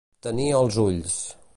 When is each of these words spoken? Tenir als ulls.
Tenir 0.25 0.47
als 0.61 0.79
ulls. 0.87 1.17